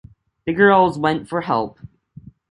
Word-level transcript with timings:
The 0.47 0.53
girls 0.53 0.97
went 0.97 1.29
for 1.29 1.41
help. 1.41 1.77